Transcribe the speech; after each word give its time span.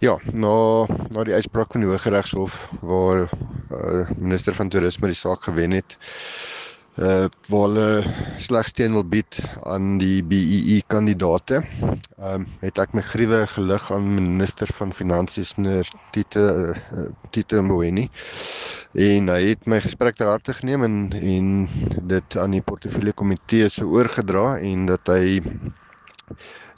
Ja, 0.00 0.18
na 0.32 0.86
na 1.12 1.24
die 1.24 1.34
uitspraak 1.34 1.72
van 1.72 1.84
die 1.84 1.90
Hooggeregshof 1.90 2.70
waar 2.80 3.26
uh, 3.26 4.10
minister 4.16 4.54
van 4.54 4.68
toerisme 4.68 5.12
die 5.12 5.18
saak 5.18 5.44
gewen 5.44 5.70
het 5.70 5.96
uh 7.00 7.24
waar 7.48 7.68
hulle 7.68 8.04
slegs 8.36 8.72
teen 8.76 8.92
wil 8.92 9.04
bied 9.04 9.38
aan 9.64 9.96
die 9.98 10.20
BEE 10.22 10.58
e 10.76 10.82
kandidate. 10.86 11.62
Ehm 12.18 12.42
um, 12.42 12.46
het 12.60 12.78
ek 12.78 12.92
my 12.92 13.00
gruwe 13.00 13.46
gelig 13.48 13.86
aan 13.92 14.10
minister 14.14 14.68
van 14.76 14.92
finansies 14.92 15.54
meneer 15.56 15.88
Tite 16.12 16.42
uh, 16.92 17.06
Tite 17.30 17.62
Mboweni. 17.62 18.10
En 18.92 19.32
hy 19.32 19.40
het 19.48 19.66
my 19.66 19.80
gesprek 19.80 20.20
ter 20.20 20.28
harte 20.28 20.52
geneem 20.52 20.84
en 20.84 20.98
en 21.16 21.48
dit 22.12 22.36
aan 22.36 22.58
die 22.58 22.62
portefeulje 22.62 23.16
komitee 23.16 23.68
se 23.72 23.88
oorgedra 23.88 24.58
en 24.58 24.86
dat 24.92 25.08
hy 25.08 25.40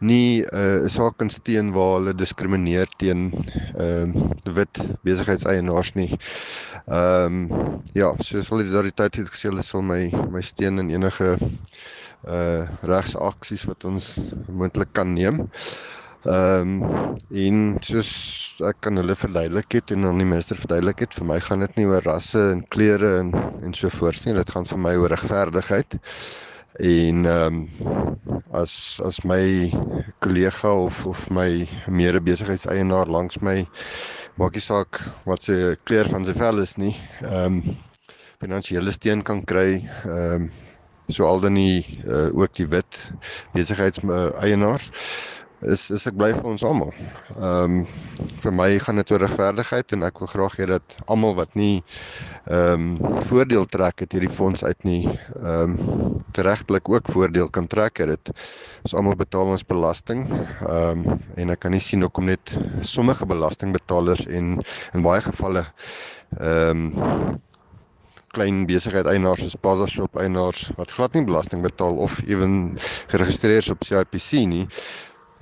nie 0.00 0.42
eh, 0.44 0.80
'n 0.80 0.84
uh, 0.84 0.90
saak 0.90 1.16
kan 1.18 1.30
steun 1.30 1.72
waar 1.72 1.98
hulle 1.98 2.14
diskrimineer 2.14 2.88
teen 2.98 3.30
ehm 3.78 4.16
uh, 4.16 4.54
wit 4.58 4.80
besigheidseienaars 5.06 5.94
nie. 5.94 6.10
Ehm 6.86 7.48
um, 7.50 7.80
ja, 7.94 8.14
so 8.20 8.42
solidariteit 8.42 9.16
het 9.16 9.30
gesê 9.32 9.48
hulle 9.50 9.62
sal 9.62 9.82
my 9.82 10.10
my 10.30 10.42
steun 10.42 10.78
in 10.78 10.90
enige 10.90 11.36
uh 12.26 12.64
regsaksies 12.88 13.66
wat 13.68 13.84
ons 13.84 14.16
moontlik 14.48 14.92
kan 14.92 15.12
neem. 15.12 15.44
Ehm 16.24 16.80
um, 16.82 17.16
en 17.44 17.56
soos 17.84 18.10
ek 18.64 18.78
kan 18.86 18.96
hulle 18.96 19.16
verduidelik 19.18 19.76
het 19.76 19.92
en 19.92 20.06
dan 20.06 20.20
die 20.22 20.28
minister 20.28 20.56
verduidelik 20.56 21.02
het, 21.04 21.16
vir 21.18 21.26
my 21.28 21.36
gaan 21.40 21.64
dit 21.64 21.76
nie 21.76 21.84
oor 21.90 22.06
rasse 22.08 22.40
en 22.54 22.62
kleure 22.76 23.10
en 23.20 23.32
en 23.36 23.74
so 23.76 23.92
voort 23.92 24.24
nie. 24.24 24.36
Dit 24.38 24.52
gaan 24.56 24.68
vir 24.70 24.80
my 24.86 24.94
oor 24.96 25.12
regverdigheid. 25.12 25.98
En 26.74 27.24
ehm 27.24 27.54
um, 27.54 27.68
as 28.50 29.00
as 29.04 29.20
my 29.22 29.70
kollega 30.18 30.72
of 30.72 31.06
of 31.06 31.30
my 31.30 31.66
mede-besigheidseienaar 31.86 33.06
langs 33.06 33.38
my 33.38 33.62
maak 34.36 34.54
nie 34.58 34.62
saak 34.62 34.98
wat 35.24 35.42
se 35.42 35.76
kleur 35.86 36.08
van 36.10 36.26
sy 36.26 36.34
vel 36.34 36.58
is 36.58 36.74
nie. 36.76 36.94
Ehm 37.22 37.60
um, 37.62 37.76
finansiële 38.42 38.90
steun 38.90 39.22
kan 39.22 39.44
kry 39.44 39.78
ehm 40.02 40.34
um, 40.34 40.50
so 41.06 41.26
al 41.28 41.40
dan 41.40 41.52
nie 41.52 41.84
uh, 42.08 42.32
ook 42.32 42.54
die 42.56 42.66
wit 42.66 43.12
besigheidseienaars 43.52 44.90
is 45.70 45.90
is 45.94 46.06
ek 46.10 46.16
bly 46.18 46.30
vir 46.36 46.48
ons 46.48 46.64
almal. 46.66 46.92
Ehm 47.34 47.78
um, 47.80 47.86
vir 48.44 48.52
my 48.52 48.66
gaan 48.84 49.00
dit 49.00 49.10
oor 49.12 49.22
regverdigheid 49.24 49.94
en 49.96 50.04
ek 50.08 50.20
wil 50.20 50.30
graag 50.30 50.56
hê 50.60 50.66
dat 50.68 50.96
almal 51.12 51.36
wat 51.38 51.54
nie 51.58 51.82
ehm 52.44 52.88
um, 52.98 53.14
voordeel 53.30 53.66
trek 53.72 54.04
uit 54.04 54.16
hierdie 54.16 54.32
fonds 54.40 54.64
uit 54.64 54.84
nie 54.88 55.02
ehm 55.06 55.76
um, 55.76 56.20
regtelik 56.34 56.88
ook 56.90 57.08
voordeel 57.14 57.48
kan 57.48 57.66
trek 57.70 58.00
uit 58.00 58.10
dit. 58.12 58.32
Ons 58.84 58.96
almal 58.98 59.16
betaal 59.20 59.54
ons 59.54 59.66
belasting. 59.74 60.26
Ehm 60.68 61.06
um, 61.06 61.18
en 61.40 61.54
ek 61.56 61.64
kan 61.64 61.74
nie 61.74 61.82
sien 61.82 62.04
hoekom 62.04 62.28
net 62.30 62.56
sommige 62.80 63.26
belastingbetalers 63.26 64.26
en 64.26 64.58
in 64.92 65.08
baie 65.08 65.24
gevalle 65.24 65.64
ehm 66.40 66.86
um, 66.92 67.40
klein 68.34 68.64
besigheid 68.66 69.06
eienaars 69.06 69.44
soos 69.44 69.56
Plaza 69.62 69.86
Shop 69.86 70.16
eienaars 70.18 70.66
wat 70.78 70.92
glad 70.96 71.14
nie 71.14 71.24
belasting 71.28 71.62
betaal 71.62 72.00
of 72.02 72.18
ewen 72.26 72.74
geregistreer 73.12 73.62
is 73.62 73.70
op 73.70 73.84
CIPC 73.86 74.42
nie 74.50 74.64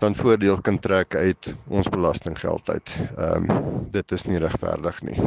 dan 0.02 0.14
voordeel 0.18 0.58
kan 0.66 0.78
trek 0.82 1.14
uit 1.14 1.54
ons 1.70 1.88
belastinggeld 1.88 2.70
uit. 2.70 2.94
Ehm 3.16 3.50
um, 3.50 3.66
dit 3.94 4.12
is 4.12 4.24
nie 4.26 4.40
regverdig 4.42 4.98
nie. 5.06 5.18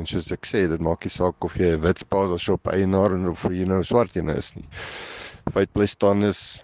En 0.00 0.06
soos 0.08 0.30
ek 0.32 0.48
sê, 0.48 0.62
dit 0.70 0.80
maak 0.86 1.04
nie 1.04 1.12
saak 1.12 1.44
of 1.44 1.58
jy 1.60 1.74
'n 1.74 1.82
wit 1.84 2.00
of 2.14 2.40
shop 2.40 2.70
eienaar 2.72 3.12
of 3.30 3.44
jy 3.50 3.66
nou 3.68 3.82
swart 3.84 4.16
een 4.16 4.32
is 4.32 4.54
nie. 4.56 4.64
Feit 5.52 5.72
bly 5.76 5.86
staan 5.86 6.24
is 6.24 6.62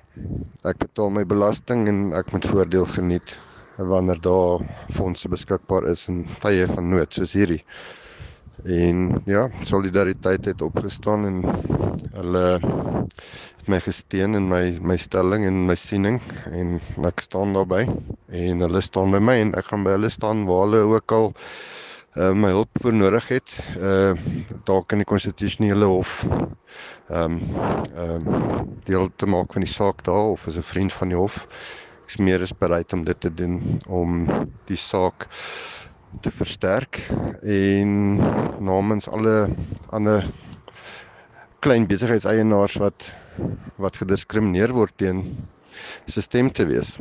ek 0.64 0.78
betaal 0.78 1.10
my 1.10 1.24
belasting 1.24 1.86
en 1.88 2.00
ek 2.16 2.32
moet 2.32 2.48
voordeel 2.48 2.86
geniet 2.96 3.36
wanneer 3.76 4.20
daar 4.20 4.64
fondse 4.96 5.28
beskikbaar 5.28 5.84
is 5.92 6.08
in 6.08 6.24
tye 6.40 6.66
van 6.66 6.88
nood 6.88 7.12
soos 7.12 7.36
hierdie. 7.36 7.60
En 8.64 9.22
ja, 9.24 9.48
solidariteit 9.62 10.44
het 10.44 10.62
opgestaan 10.62 11.24
en 11.26 11.42
hulle 12.12 12.46
het 13.56 13.68
my 13.68 13.80
gesteun 13.80 14.34
in 14.34 14.48
my 14.48 14.78
my 14.82 14.96
stelling 14.96 15.44
en 15.48 15.64
my 15.66 15.76
siening 15.78 16.20
en 16.52 16.78
ek 17.08 17.20
staan 17.24 17.54
daarby 17.56 17.86
en 18.28 18.64
hulle 18.64 18.80
staan 18.84 19.14
by 19.14 19.20
my 19.22 19.36
en 19.44 19.54
ek 19.58 19.70
gaan 19.72 19.84
by 19.86 19.94
hulle 19.96 20.10
staan 20.12 20.44
waar 20.48 20.66
hulle 20.66 20.82
ook 20.96 21.12
al 21.16 21.30
uh, 21.32 22.32
my 22.32 22.52
hulp 22.56 22.82
vir 22.84 22.96
nodig 22.96 23.28
het 23.32 23.56
uh 23.78 24.12
dalk 24.68 24.92
in 24.92 25.04
die 25.04 25.08
konstitusionele 25.08 25.88
hof 25.88 26.20
ehm 27.10 27.38
um, 27.38 27.40
ehm 27.96 28.28
um, 28.28 28.74
deel 28.84 29.08
te 29.16 29.26
maak 29.26 29.52
van 29.52 29.64
die 29.64 29.72
saak 29.72 30.04
daar 30.06 30.32
of 30.34 30.46
as 30.46 30.56
'n 30.56 30.62
vriend 30.72 30.92
van 30.92 31.08
die 31.08 31.16
hof. 31.16 31.46
Ek 32.02 32.08
is 32.08 32.16
meer 32.16 32.42
as 32.42 32.52
bereid 32.52 32.92
om 32.92 33.04
dit 33.04 33.20
te 33.20 33.34
doen 33.34 33.80
om 33.86 34.26
die 34.66 34.76
saak 34.76 35.28
te 36.20 36.30
versterk 36.30 37.00
en 37.42 38.16
namens 38.58 39.08
alle 39.08 39.48
ander 39.90 40.26
klein 41.60 41.86
besigheidseienaars 41.86 42.76
wat 42.82 43.14
wat 43.80 43.96
gediskrimineer 43.96 44.72
word 44.76 44.92
teen 45.00 45.24
stem 46.10 46.50
te 46.52 46.66
wees. 46.68 46.96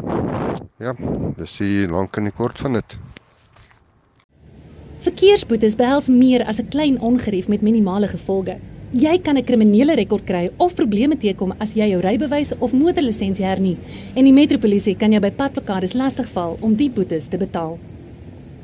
Ja, 0.79 0.93
dis 1.37 1.57
die 1.59 1.87
lank 1.91 2.15
en 2.17 2.29
die 2.29 2.35
kort 2.35 2.59
van 2.63 2.77
dit. 2.79 2.97
Verkeersboetes 5.03 5.75
behels 5.79 6.07
meer 6.07 6.45
as 6.45 6.59
'n 6.59 6.69
klein 6.69 6.99
ongerief 6.99 7.47
met 7.47 7.61
minimale 7.61 8.07
gevolge. 8.07 8.57
Jy 8.91 9.19
kan 9.21 9.37
'n 9.37 9.43
kriminele 9.43 9.95
rekord 9.95 10.25
kry 10.25 10.49
of 10.57 10.75
probleme 10.75 11.17
teekom 11.17 11.53
as 11.59 11.73
jy 11.73 11.89
jou 11.89 12.01
rybewys 12.01 12.53
of 12.59 12.73
motorlisensie 12.73 13.45
hernie 13.45 13.77
en 14.15 14.23
die 14.23 14.33
metropolisie 14.33 14.95
kan 14.95 15.11
jou 15.11 15.21
by 15.21 15.31
padblokkades 15.31 15.93
lastigval 15.93 16.57
om 16.61 16.75
die 16.75 16.89
boetes 16.89 17.27
te 17.27 17.37
betaal. 17.37 17.79